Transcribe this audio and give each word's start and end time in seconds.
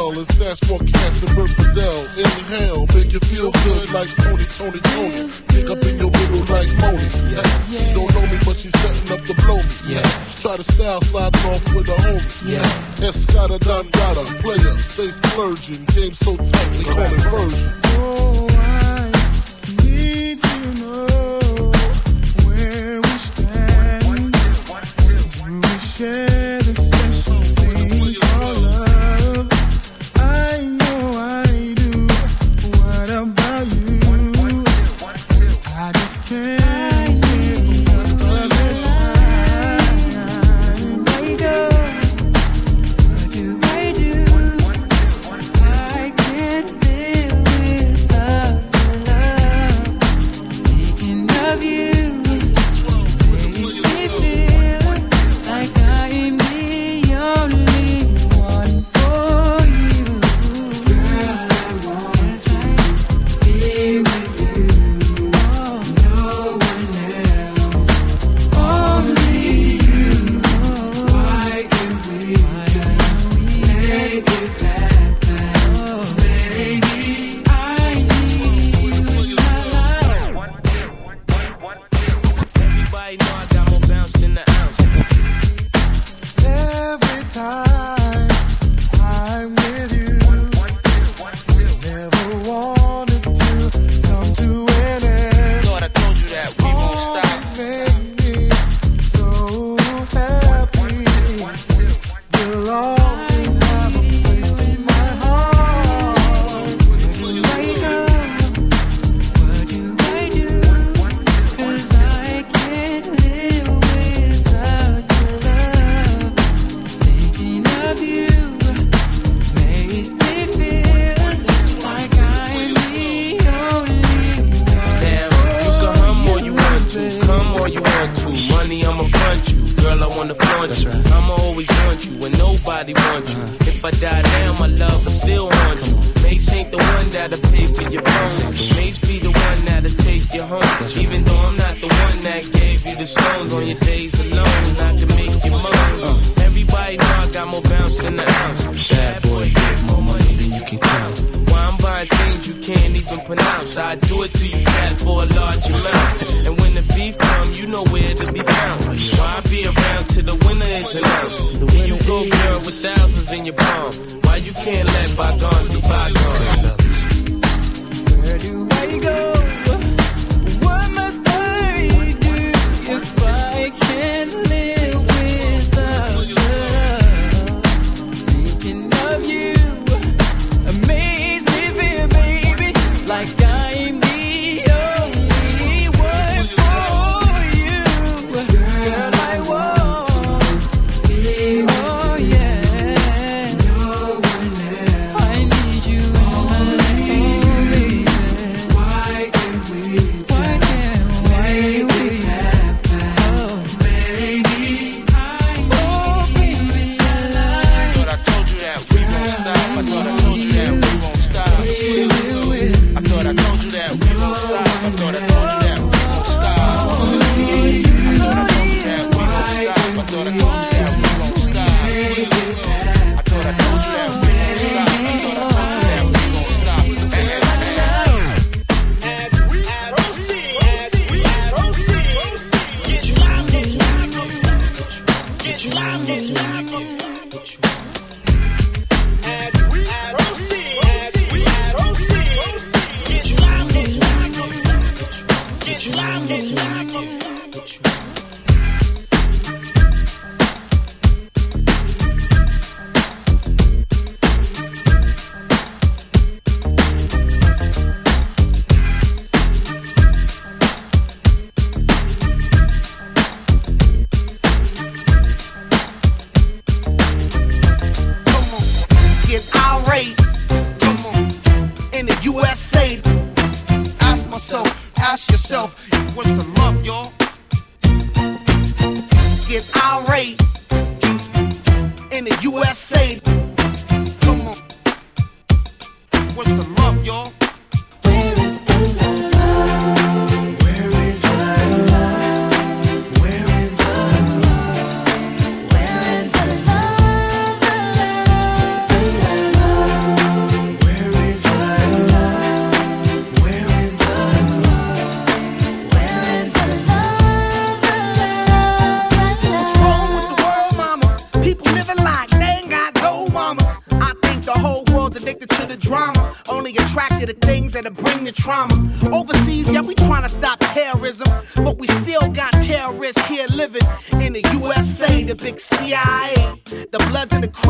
L 0.00 0.16
and 0.16 0.26
sash 0.26 0.60
for 0.64 0.78
cancer, 0.80 1.28
birth 1.36 1.52
Fidel. 1.60 2.00
Inhale, 2.16 2.86
make 2.96 3.12
you 3.12 3.20
feel 3.20 3.52
good 3.52 3.92
like 3.92 4.08
Tony, 4.16 4.44
Tony, 4.48 4.80
Tony. 4.96 5.28
Pick 5.52 5.68
up 5.68 5.84
in 5.84 6.00
your 6.00 6.10
middle 6.10 6.44
like 6.48 6.72
Moni. 6.80 7.04
Yeah, 7.28 7.44
she 7.68 7.92
don't 7.92 8.08
know 8.16 8.24
me, 8.32 8.38
but 8.46 8.56
she's 8.56 8.72
setting 8.80 9.12
up 9.12 9.20
to 9.28 9.34
blow 9.44 9.60
me. 9.60 9.76
Yeah, 9.92 10.08
try 10.40 10.56
to 10.56 10.64
style 10.64 11.02
slide 11.02 11.36
off 11.44 11.74
with 11.74 11.92
a 11.92 11.98
homie. 12.00 12.48
Yeah, 12.48 12.64
Escada 13.04 13.58
Don 13.60 13.90
Dada, 13.92 14.24
player, 14.40 14.78
stay 14.78 15.10
splurging. 15.10 15.84
Game 15.92 16.14
so 16.14 16.34
tight, 16.36 16.70
they 16.72 16.84
call 16.88 17.04
it 17.04 17.24
version. 17.28 17.68
Oh, 18.00 18.48
I 18.56 19.12
need 19.84 20.40
you. 20.42 20.59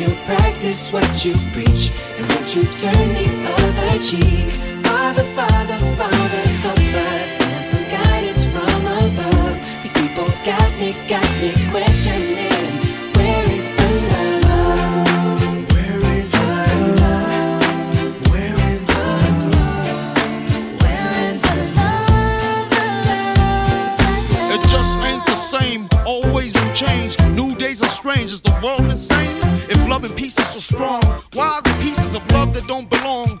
you 0.00 0.14
practice 0.24 0.90
what 0.92 1.24
you 1.24 1.34
preach, 1.52 1.92
and 2.16 2.26
would 2.32 2.54
you 2.54 2.62
turn 2.80 3.08
the 3.12 3.28
other 3.60 3.98
cheek? 3.98 4.50
Father, 4.86 5.24
Father, 5.36 5.78
Father, 5.96 6.42
help 6.64 6.78
us, 6.78 7.30
send 7.32 7.66
some 7.66 7.84
guidance 7.84 8.46
from 8.46 8.86
above. 8.86 9.56
These 9.82 9.92
people 9.92 10.26
got 10.42 10.70
me, 10.78 10.96
got 11.06 11.30
me 11.42 11.52
questioning. 11.70 12.29
Change. 26.74 27.18
New 27.34 27.54
days 27.56 27.82
are 27.82 27.88
strange. 27.88 28.32
Is 28.32 28.40
the 28.42 28.58
world 28.62 28.80
insane? 28.82 29.38
If 29.68 29.88
love 29.88 30.04
and 30.04 30.16
peace 30.16 30.38
is 30.38 30.48
so 30.48 30.60
strong, 30.60 31.02
why 31.34 31.48
are 31.48 31.62
the 31.62 31.76
pieces 31.82 32.14
of 32.14 32.22
love 32.30 32.54
that 32.54 32.66
don't 32.68 32.88
belong? 32.88 33.40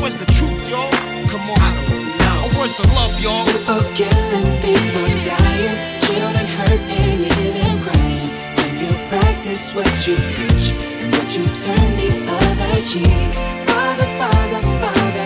What's 0.00 0.16
the 0.16 0.26
truth, 0.26 0.68
y'all? 0.68 0.90
Come 1.28 1.50
on. 1.50 1.58
I 1.58 1.70
don't 1.88 2.18
know. 2.20 2.58
Where's 2.58 2.76
the 2.76 2.86
love, 2.94 3.14
y'all? 3.20 3.44
People 3.46 3.82
killing, 3.94 4.50
people 4.62 5.08
dying, 5.24 5.76
children 6.00 6.46
hurt, 6.46 6.80
and 6.80 7.82
crying. 7.82 8.30
When 8.56 8.72
you 8.82 8.92
practice 9.08 9.74
what 9.74 9.90
you 10.06 10.16
preach 10.36 10.72
and 11.00 11.14
would 11.14 11.32
you 11.34 11.44
turn 11.64 11.88
the 12.00 12.10
other 12.28 12.82
cheek? 12.82 13.32
Father, 13.68 14.08
Father, 14.20 14.60
Father, 14.82 15.25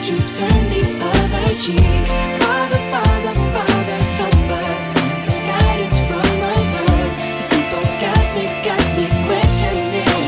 turn 0.00 0.64
the 0.70 0.82
other 1.00 1.54
cheek. 1.54 2.06
Father, 2.40 2.80
Father, 2.90 3.34
Father, 3.54 3.98
help 4.18 4.50
us. 4.50 4.86
Some 5.24 5.42
guidance 5.46 5.98
from 6.08 6.28
above. 6.52 7.12
'Cause 7.34 7.48
people 7.54 7.84
got 8.00 8.24
me, 8.34 8.44
got 8.64 8.84
me 8.96 9.04
questioning. 9.26 10.26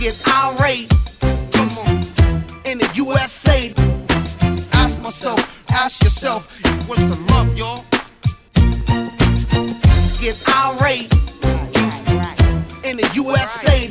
Get 0.00 0.16
irate. 0.26 0.88
Come 1.52 1.78
on. 1.78 1.94
In 2.64 2.78
the 2.78 2.88
USA. 2.94 3.72
Ask 4.72 5.00
myself, 5.00 5.40
ask 5.70 6.02
yourself, 6.02 6.46
what's 6.86 7.02
the 7.02 7.18
love, 7.32 7.56
y'all? 7.56 7.84
Get. 10.20 10.36
In 12.84 12.96
the 12.98 13.08
USA. 13.14 13.90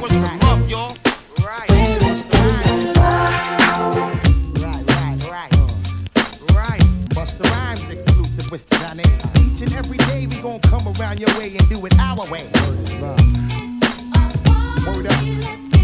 What's 0.00 0.14
the 0.14 0.35
exclusive 8.56 8.60
with 8.60 8.68
Johnny. 8.70 9.02
Each 9.52 9.62
and 9.62 9.72
every 9.74 9.98
day 9.98 10.26
we 10.26 10.40
gon' 10.40 10.60
come 10.60 10.86
around 10.98 11.20
your 11.20 11.30
way 11.38 11.56
and 11.56 11.68
do 11.68 11.84
it 11.84 11.98
our 11.98 12.16
way. 12.30 12.48
Word 14.86 15.06
up. 15.06 15.12
Ha. 15.12 15.75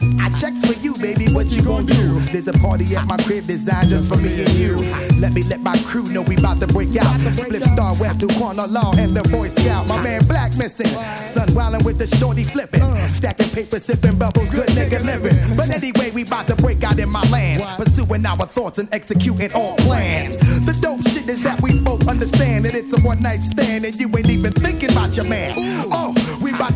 I 0.00 0.28
checks 0.38 0.60
for 0.66 0.78
you, 0.80 0.94
baby. 0.94 1.32
What 1.32 1.46
you 1.48 1.62
gonna 1.62 1.86
do? 1.86 2.20
There's 2.32 2.48
a 2.48 2.52
party 2.52 2.94
at 2.96 3.06
my 3.06 3.16
crib 3.16 3.46
designed 3.46 3.88
just 3.88 4.08
for 4.08 4.20
me 4.20 4.42
and 4.44 4.52
you. 4.52 4.76
Let 5.18 5.32
me 5.32 5.42
let 5.44 5.60
my 5.60 5.76
crew 5.86 6.04
know 6.04 6.22
we 6.22 6.36
about 6.36 6.60
to 6.60 6.66
break 6.66 6.96
out. 6.96 7.18
Split 7.32 7.62
star 7.62 7.94
web 7.96 8.20
corner 8.38 8.66
law 8.66 8.92
and 8.96 9.16
the 9.16 9.22
Boy 9.30 9.48
Scout. 9.48 9.86
My 9.88 10.00
man 10.02 10.24
Black 10.26 10.56
missing. 10.56 10.86
Sun 10.86 11.48
wildin' 11.48 11.84
with 11.84 11.98
the 11.98 12.06
shorty 12.06 12.44
flipping. 12.44 12.82
Stacking 13.08 13.48
paper, 13.50 13.78
sipping 13.78 14.18
bubbles, 14.18 14.50
good 14.50 14.68
nigga 14.68 15.02
living. 15.04 15.56
But 15.56 15.70
anyway, 15.70 16.10
we 16.10 16.22
about 16.22 16.46
to 16.48 16.56
break 16.56 16.84
out 16.84 16.98
in 16.98 17.08
my 17.08 17.22
lands. 17.30 17.64
Pursuing 17.76 18.26
our 18.26 18.46
thoughts 18.46 18.78
and 18.78 18.92
executing 18.92 19.52
all 19.52 19.76
plans. 19.76 20.36
The 20.66 20.76
dope 20.80 21.02
shit 21.08 21.28
is 21.28 21.42
that 21.42 21.62
we 21.62 21.78
both 21.80 22.06
understand 22.06 22.66
that 22.66 22.74
it's 22.74 22.92
a 22.92 23.00
one 23.00 23.22
night 23.22 23.42
stand 23.42 23.84
and 23.84 23.94
you 23.94 24.08
ain't 24.16 24.28
even 24.28 24.52
thinking 24.52 24.90
about 24.90 25.16
your 25.16 25.26
man. 25.26 25.54
Oh, 25.90 26.12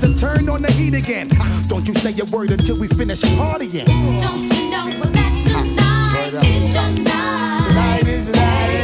about 0.01 0.17
to 0.17 0.21
turn 0.21 0.49
on 0.49 0.63
the 0.63 0.73
heat 0.73 0.95
again. 0.95 1.29
Don't 1.69 1.87
you 1.87 1.95
say 1.95 2.15
a 2.19 2.25
word 2.27 2.51
until 2.51 2.79
we 2.79 2.89
finish 2.89 3.21
partying. 3.23 3.87
Don't 3.87 4.43
you 4.43 4.71
know 4.71 5.11
that 5.13 5.33
tonight 5.47 6.35
is 6.45 6.75
your 6.75 6.91
night? 7.05 7.67
Tonight 7.69 8.07
is 8.07 8.29
night, 8.29 8.80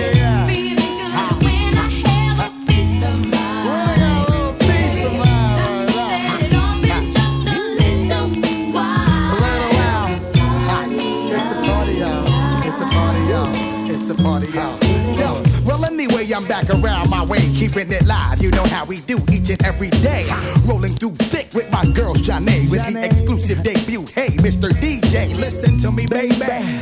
I'm 16.47 16.65
back 16.65 16.71
around 16.71 17.11
my 17.11 17.25
way, 17.25 17.41
keeping 17.57 17.91
it 17.91 18.07
live. 18.07 18.41
You 18.41 18.53
know 18.53 18.63
how 18.67 18.85
we 18.85 19.01
do 19.01 19.19
each 19.33 19.51
and 19.51 19.61
every 19.65 19.91
day. 19.91 20.27
Rolling 20.65 20.95
through 20.95 21.17
thick 21.17 21.53
with 21.55 21.69
my 21.73 21.85
girl, 21.87 22.15
Janae, 22.15 22.71
with 22.71 22.87
the 22.87 23.05
exclusive 23.05 23.65
debut. 23.65 24.05
Hey, 24.15 24.29
Mr. 24.29 24.69
DJ, 24.69 25.35
listen 25.35 25.77
to 25.79 25.91
me, 25.91 26.07
baby. 26.07 26.37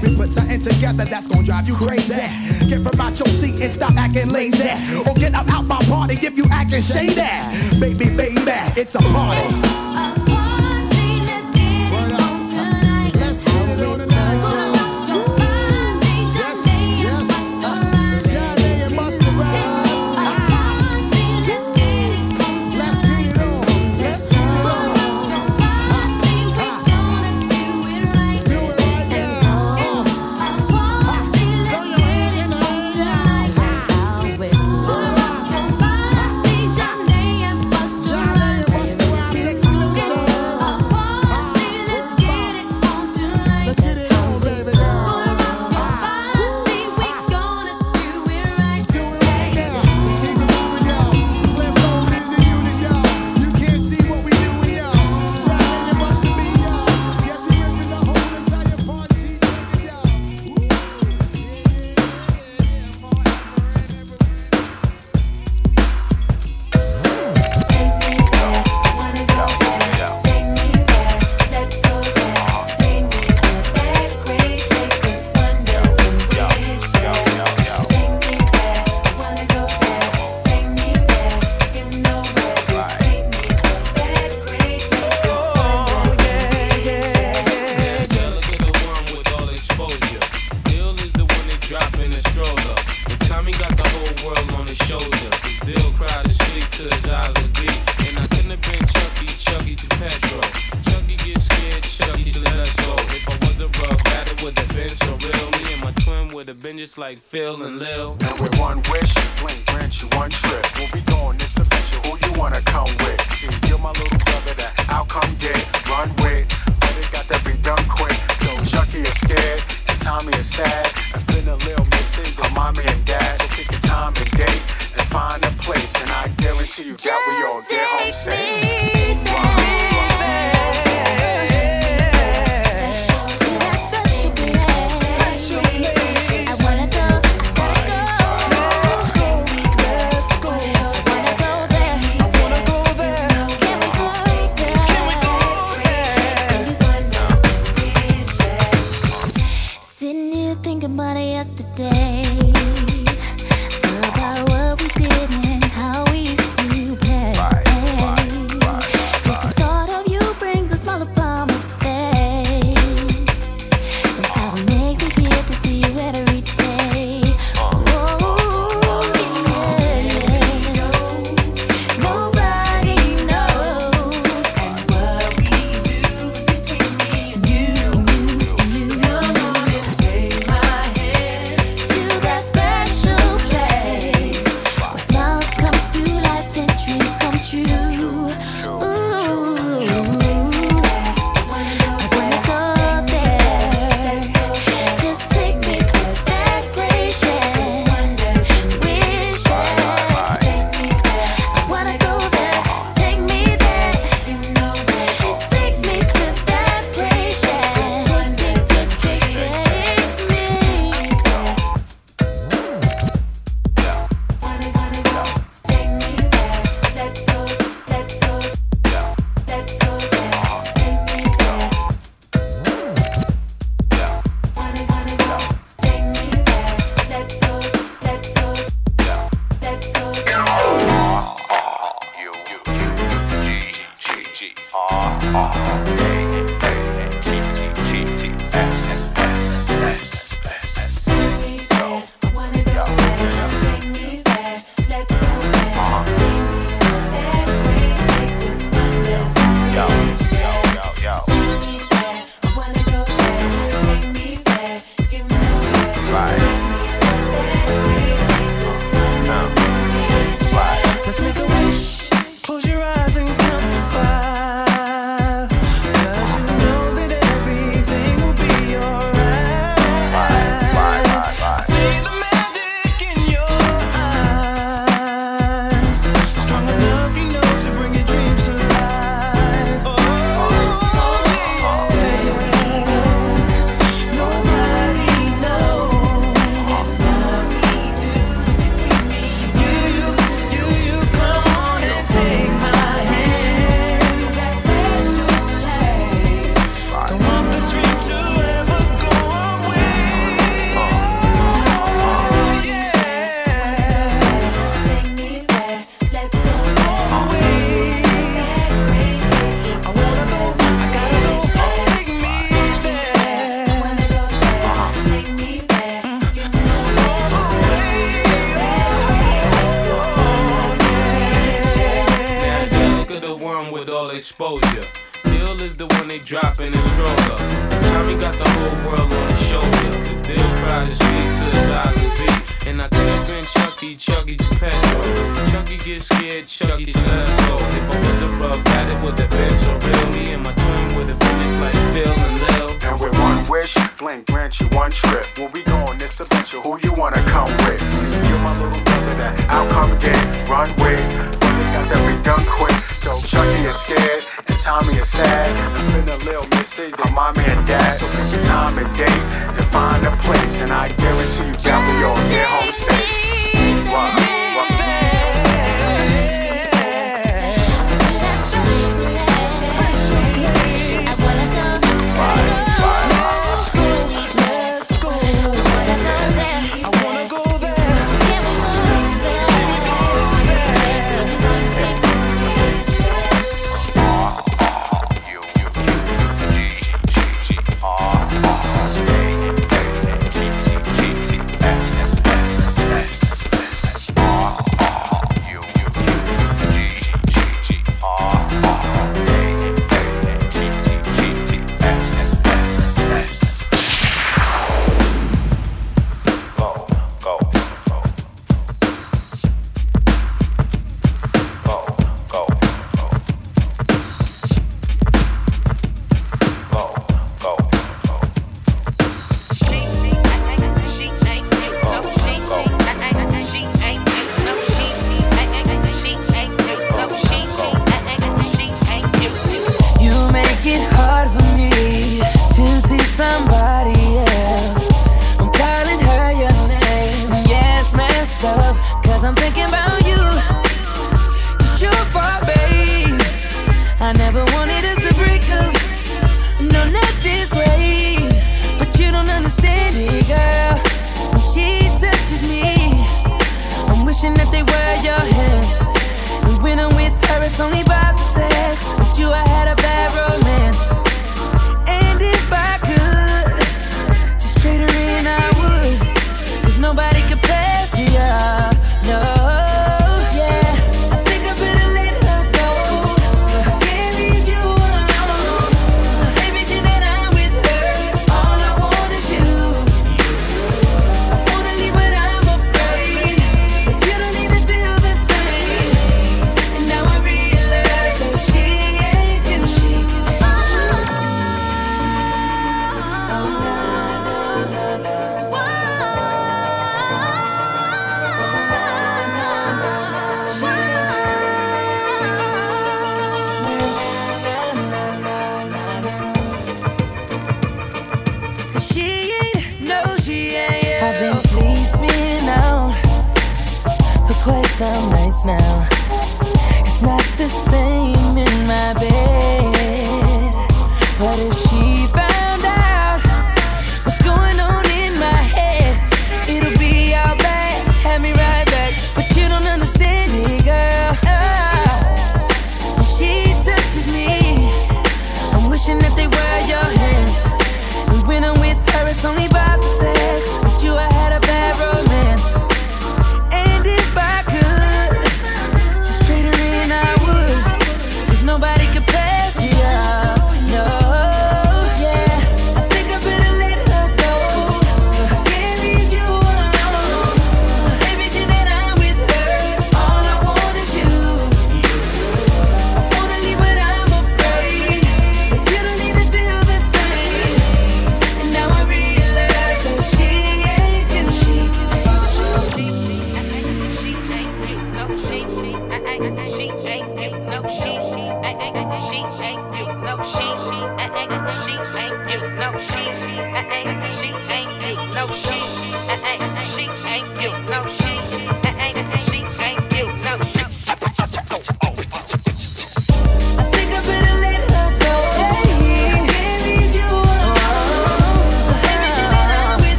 We 0.00 0.14
put 0.14 0.28
something 0.28 0.62
together 0.62 1.04
that's 1.06 1.26
gonna 1.26 1.42
drive 1.42 1.66
you 1.66 1.74
crazy. 1.74 2.14
Get 2.68 2.86
from 2.86 3.00
out 3.00 3.18
your 3.18 3.26
seat 3.26 3.60
and 3.60 3.72
stop 3.72 3.96
acting 3.96 4.28
lazy. 4.28 4.70
Or 5.08 5.14
get 5.14 5.34
up 5.34 5.52
out 5.52 5.66
my 5.66 5.82
party 5.86 6.14
if 6.14 6.36
you 6.36 6.44
acting 6.52 6.82
shady. 6.82 7.16
Baby, 7.80 8.14
baby, 8.14 8.40
it's. 8.76 8.94
A 8.94 8.98
party, 8.98 9.97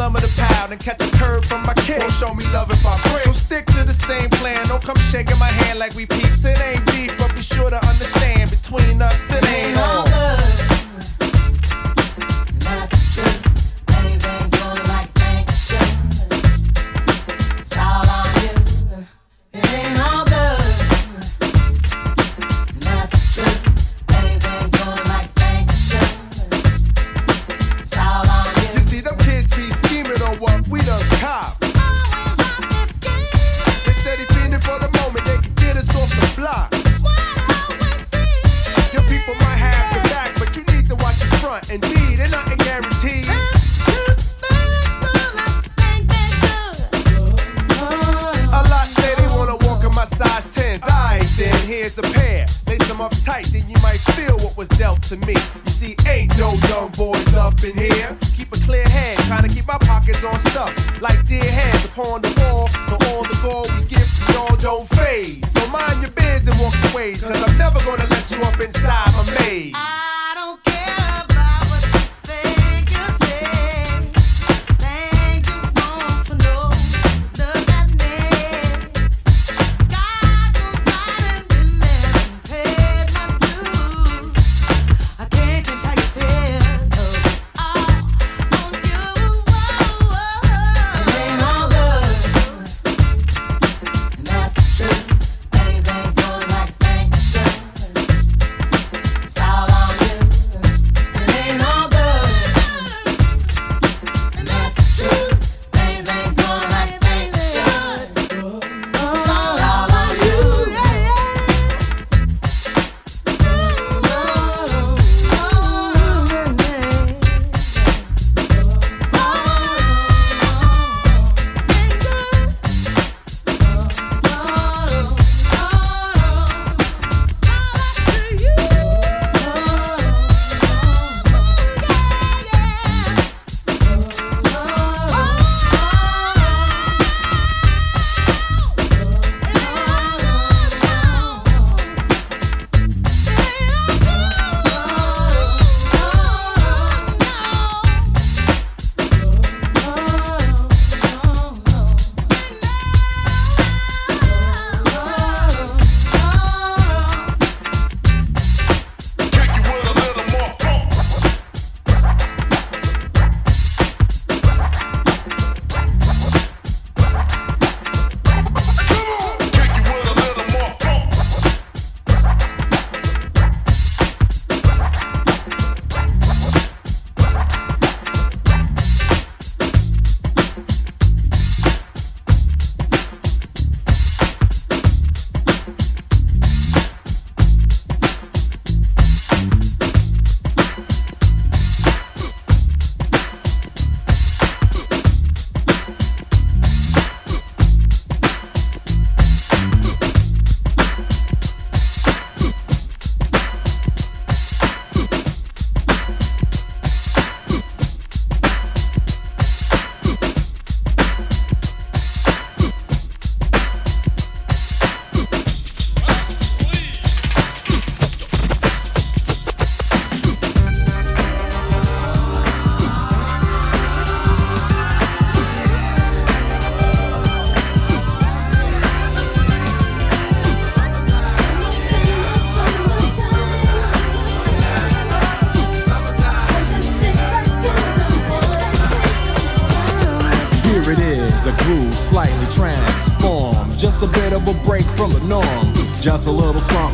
number 0.00 0.18
and 0.18 0.26
some 0.26 0.40
lumber 0.40 0.48
to 0.48 0.54
pound 0.54 0.72
and 0.72 0.80
catch 0.80 1.02
a 1.02 1.10
curve 1.18 1.44
from 1.44 1.62
my 1.66 1.74
kid. 1.74 2.00
Won't 2.00 2.12
show 2.12 2.34
me 2.34 2.44
love 2.52 2.70
if 2.70 2.84
I 2.86 2.96
break. 3.10 3.24
So 3.24 3.32
stick 3.32 3.66
to 3.66 3.84
the 3.84 3.92
same 3.92 4.30
plan. 4.30 4.66
Don't 4.68 4.82
come 4.82 4.96
shaking 5.12 5.38
my 5.38 5.52
hand 5.60 5.78
like 5.78 5.94
we 5.94 6.06
peeps. 6.06 6.44
It 6.44 6.58
ain't 6.60 6.84
beef, 6.86 7.16
but 7.18 7.34
be 7.36 7.42
sure 7.42 7.70
to 7.70 7.80
understand 7.86 8.50
between 8.50 9.02
us 9.02 9.30
it 9.30 9.44
ain't 9.44 9.76
all. 9.76 10.39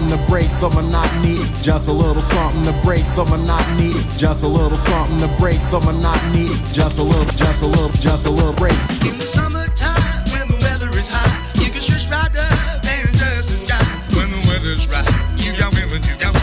Something 0.07 0.27
to 0.27 0.31
break 0.31 0.51
the 0.61 0.71
monotony. 0.71 1.37
Just 1.63 1.89
a 1.89 1.93
little 1.93 2.23
something 2.23 2.65
to 2.65 2.73
break 2.83 3.05
the 3.15 3.25
monotony. 3.25 3.93
Just 4.17 4.43
a 4.43 4.49
little 4.49 4.77
something 4.77 5.19
to 5.19 5.29
break 5.39 5.61
the 5.71 5.81
monotony. 5.81 6.47
Just 6.73 6.99
a 6.99 7.03
little, 7.03 7.25
just 7.37 7.63
a 7.63 7.67
little, 7.67 7.91
just 7.99 8.27
a 8.27 8.31
little 8.31 8.55
break. 8.55 8.77
In 9.05 9.19
the 9.19 9.27
summertime, 9.27 10.25
when 10.31 10.49
the 10.49 10.59
weather 10.63 10.91
is 10.99 11.09
hot, 11.09 11.31
you 11.57 11.71
can 11.71 11.81
stretch 11.81 12.09
right 12.11 12.31
up 12.37 12.85
and 12.85 13.17
just 13.17 13.51
the 13.51 13.57
sky. 13.57 13.83
When 14.15 14.31
the 14.31 14.43
weather's 14.49 14.87
right, 14.89 15.07
you 15.37 15.57
got 15.57 15.75
women, 15.75 16.03
you 16.03 16.15
got 16.19 16.35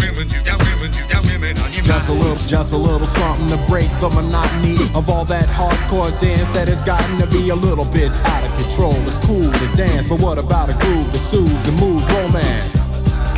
women, 0.00 0.28
you 0.30 0.40
got 0.44 0.58
women, 0.64 0.92
you 0.92 1.04
got 1.08 1.24
women 1.24 1.58
on 1.58 1.72
your 1.72 1.84
Just 1.84 2.08
a 2.08 2.12
little, 2.12 2.40
just 2.46 2.72
a 2.72 2.76
little 2.76 3.06
something 3.06 3.48
to 3.48 3.58
break 3.66 3.90
the 4.00 4.10
monotony 4.10 4.76
of 4.94 5.08
all 5.10 5.24
that 5.26 5.48
hardcore 5.48 6.12
dance 6.20 6.48
that 6.50 6.68
has 6.68 6.82
gotten 6.82 7.18
to 7.20 7.26
be 7.26 7.50
a 7.50 7.56
little 7.56 7.86
bit 7.86 8.10
out 8.32 8.44
of 8.44 8.52
control. 8.62 8.96
It's 9.04 9.18
cool 9.18 9.50
to 9.50 9.66
dance, 9.76 10.06
but 10.06 10.20
what 10.20 10.38
about 10.38 10.70
a 10.70 10.76
groove 10.84 11.12
that 11.12 11.18
soothes 11.18 11.68
and 11.68 11.78
moves 11.80 12.08
romance? 12.12 12.83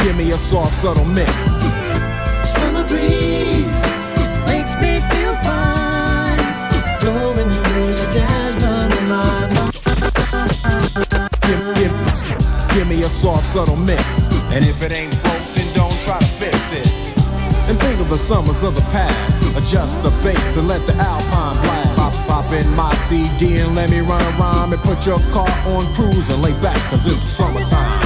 Give 0.06 0.16
me 0.16 0.30
a 0.30 0.36
soft, 0.36 0.72
subtle 0.76 1.04
mix. 1.04 1.32
Summer 2.54 2.86
breeze 2.86 3.66
makes 4.46 4.76
me 4.76 5.00
feel 5.10 5.34
fine. 5.42 6.38
Blowing 7.00 7.50
through 7.50 7.90
the 7.90 8.08
jazz 8.14 8.62
under 8.62 9.00
my 9.10 9.48
Give, 11.42 11.74
give, 11.74 11.94
give 12.72 12.86
me 12.86 13.02
a 13.02 13.08
soft, 13.08 13.46
subtle 13.48 13.74
mix. 13.74 14.28
And 14.54 14.64
if 14.64 14.80
it 14.80 14.92
ain't 14.92 15.20
broke, 15.24 15.42
then 15.54 15.74
don't 15.74 16.00
try 16.00 16.20
to 16.20 16.26
fix 16.38 16.54
it. 16.70 16.86
And 17.68 17.76
think 17.80 17.98
of 18.00 18.08
the 18.08 18.16
summers 18.16 18.62
of 18.62 18.76
the 18.76 18.86
past. 18.92 19.42
Adjust 19.56 20.00
the 20.04 20.10
bass 20.22 20.56
and 20.56 20.68
let 20.68 20.86
the 20.86 20.94
alpine 20.94 21.56
blast. 21.64 21.96
Pop, 21.96 22.14
pop 22.28 22.52
in 22.52 22.64
my 22.76 22.94
CD 23.08 23.58
and 23.58 23.74
let 23.74 23.90
me 23.90 23.98
run 23.98 24.22
a 24.22 24.38
rhyme 24.38 24.72
and 24.72 24.80
put 24.82 25.04
your 25.04 25.18
car 25.32 25.50
on 25.66 25.92
cruise 25.94 26.30
and 26.30 26.42
lay 26.42 26.52
back, 26.62 26.78
cause 26.90 27.08
it's 27.08 27.18
summertime. 27.18 28.05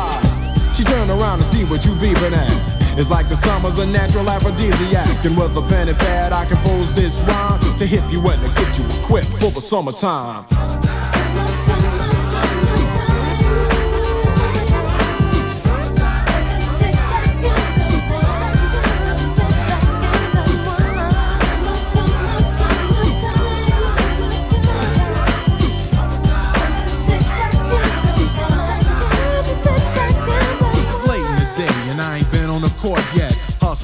She 0.81 0.87
turn 0.87 1.11
around 1.11 1.37
to 1.37 1.45
see 1.45 1.63
what 1.63 1.85
you 1.85 1.91
beeping 1.91 2.33
at. 2.33 2.97
It's 2.97 3.11
like 3.11 3.29
the 3.29 3.35
summer's 3.35 3.77
a 3.77 3.85
natural 3.85 4.27
aphrodisiac. 4.27 5.23
And 5.23 5.37
with 5.37 5.55
a 5.55 5.61
pen 5.61 5.87
and 5.87 5.97
pad, 5.99 6.33
I 6.33 6.43
compose 6.45 6.91
this 6.91 7.21
rhyme 7.21 7.59
to 7.77 7.85
hip 7.85 8.03
you 8.09 8.19
and 8.27 8.41
to 8.41 8.49
get 8.59 8.79
you 8.79 8.85
equipped 8.99 9.29
for 9.29 9.51
the 9.51 9.61
summertime. 9.61 10.43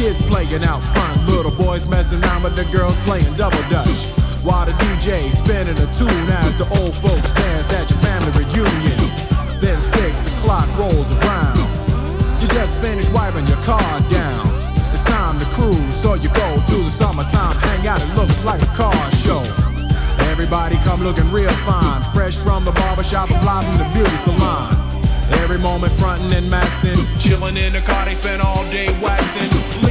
kids 0.00 0.22
playing 0.32 0.64
out 0.64 0.80
front, 0.96 1.28
little 1.28 1.52
boys 1.52 1.86
messing 1.86 2.24
around 2.24 2.42
with 2.42 2.56
the 2.56 2.64
girls 2.72 2.98
playing 3.00 3.28
double 3.36 3.60
dutch. 3.68 4.08
While 4.40 4.64
the 4.64 4.72
DJ 4.80 5.30
spinning 5.30 5.76
a 5.76 5.88
tune 5.92 6.28
as 6.40 6.56
the 6.56 6.64
old 6.80 6.94
folks 7.04 7.28
dance 7.36 7.68
at 7.76 7.90
your 7.90 8.00
family 8.00 8.32
reunion. 8.40 8.96
Then 9.60 9.76
six 9.92 10.32
o'clock 10.32 10.66
rolls 10.80 11.12
around. 11.20 11.60
You 12.40 12.48
just 12.48 12.78
finished 12.78 13.12
wiping 13.12 13.46
your 13.46 13.60
car 13.60 13.92
down. 14.08 14.48
It's 14.88 15.04
time 15.04 15.38
to 15.38 15.44
cruise, 15.52 15.94
so 16.00 16.14
you 16.14 16.30
go 16.32 16.48
to 16.56 16.76
the 16.80 16.90
summertime 16.90 17.56
hangout. 17.60 18.00
It 18.00 18.14
looks 18.16 18.42
like 18.42 18.62
a 18.62 18.72
car 18.72 18.96
show. 19.20 19.44
Everybody 20.32 20.76
come 20.76 21.04
looking 21.04 21.30
real 21.30 21.52
fine, 21.68 22.00
fresh 22.14 22.38
from 22.38 22.64
the 22.64 22.72
barbershop 22.72 23.30
and 23.30 23.42
fly 23.42 23.62
from 23.68 23.76
the 23.76 23.88
beauty 23.92 24.16
salon. 24.24 24.80
Every 25.44 25.58
moment 25.58 25.92
frontin' 26.00 26.32
and 26.32 26.50
maxin', 26.50 26.96
chillin' 27.20 27.56
in 27.56 27.74
the 27.74 27.80
car, 27.80 28.04
they 28.06 28.14
spend 28.14 28.42
all 28.42 28.64
day 28.70 28.88
waxing, 29.00 29.79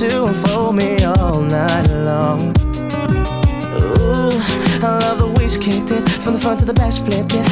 to 0.00 0.24
unfold 0.24 0.76
me 0.76 1.04
all 1.04 1.42
night 1.42 1.86
long. 1.90 2.40
Ooh, 3.98 4.32
I 4.82 4.98
love 4.98 5.18
the 5.18 5.30
way 5.36 5.46
she 5.46 5.60
kicked 5.60 5.90
it 5.90 6.08
from 6.22 6.32
the 6.32 6.38
front 6.38 6.60
to 6.60 6.64
the 6.64 6.72
back, 6.72 6.92
she 6.92 7.02
flipped 7.02 7.34
it. 7.34 7.46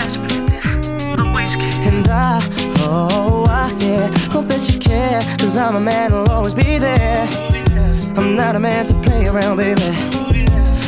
And 1.92 2.08
I, 2.08 2.40
oh, 2.78 3.44
I 3.46 3.70
yeah, 3.80 4.06
hope 4.30 4.46
that 4.46 4.66
you 4.72 4.78
care, 4.78 5.20
cause 5.36 5.58
I'm 5.58 5.76
a 5.76 5.80
man, 5.80 6.14
I'll 6.14 6.30
always 6.30 6.54
be 6.54 6.78
there. 6.78 7.28
I'm 8.16 8.34
not 8.34 8.56
a 8.56 8.60
man 8.60 8.86
to 8.86 8.94
play 8.94 9.26
around, 9.26 9.58
baby. 9.58 10.27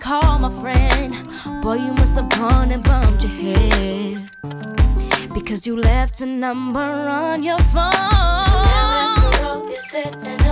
call 0.00 0.38
my 0.38 0.50
friend. 0.60 1.14
Boy, 1.62 1.74
you 1.74 1.92
must 1.92 2.14
have 2.16 2.28
gone 2.30 2.72
and 2.72 2.82
bumped 2.82 3.22
your 3.24 3.32
head. 3.32 4.30
Because 5.32 5.66
you 5.66 5.76
left 5.76 6.20
a 6.22 6.26
number 6.26 6.80
on 6.80 7.42
your 7.42 7.58
phone. 7.58 7.92
So 7.92 8.56
now 8.72 8.88
after 9.04 9.44
all 9.44 9.68
is 9.68 9.90
said 9.90 10.16
and 10.24 10.49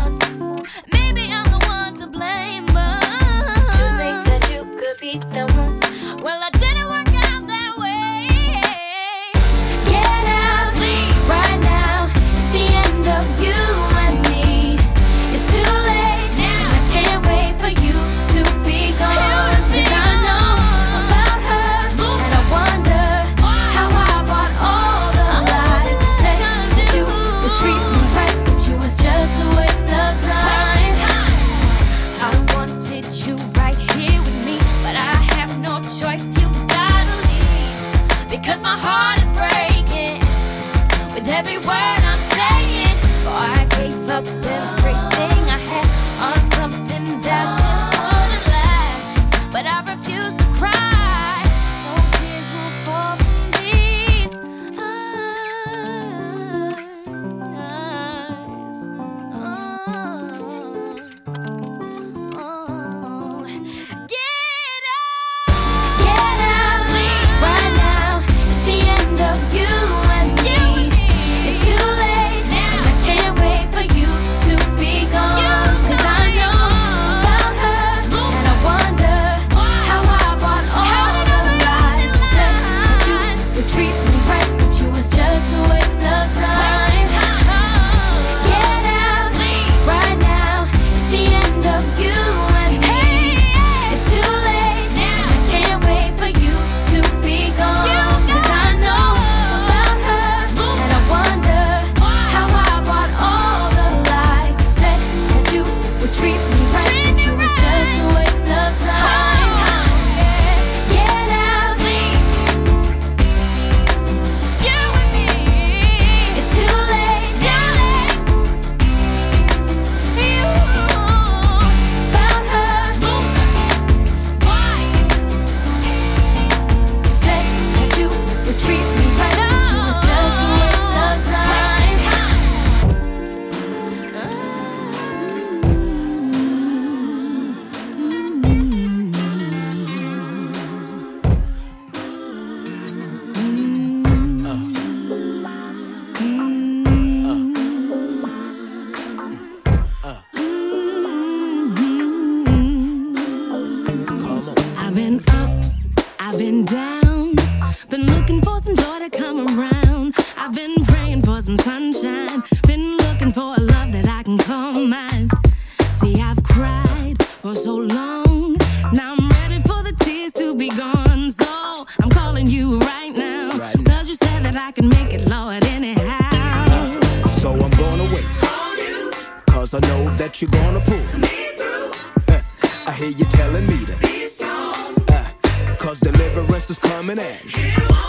Cause 179.71 179.85
I 179.85 179.89
know 179.89 180.17
that 180.17 180.41
you're 180.41 180.51
gonna 180.51 180.81
pull 180.81 180.97
me 181.21 181.53
through. 181.59 181.93
Uh, 182.35 182.41
I 182.87 182.93
hear 182.93 183.11
you 183.11 183.27
telling 183.27 183.67
me 183.67 183.85
to 183.85 183.99
be 183.99 184.27
strong. 184.27 184.95
Uh, 185.11 185.29
Cause 185.77 186.01
deliverance 186.01 186.71
is 186.71 186.79
coming 186.79 187.19
in. 187.19 187.39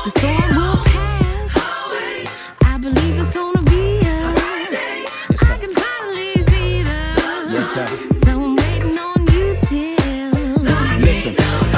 The 0.05 0.11
storm 0.15 0.55
will 0.55 0.81
pass. 0.85 1.51
Always. 1.67 2.29
I 2.61 2.77
believe 2.77 3.19
it's 3.19 3.29
gonna 3.31 3.61
be 3.63 3.99
us. 3.99 4.39
Yes, 5.29 5.43
I 5.43 5.57
can 5.59 5.73
finally 5.75 6.33
see 6.43 6.81
the 6.81 6.95
yes. 7.51 7.73
So 8.23 8.31
I'm 8.31 8.55
waiting 8.55 8.97
on 8.97 9.27
you 9.27 9.57
till. 9.67 10.99
Listen. 11.01 11.68